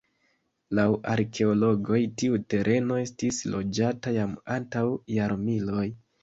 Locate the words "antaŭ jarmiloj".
4.57-5.87